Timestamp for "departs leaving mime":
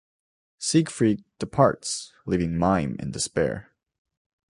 1.37-2.95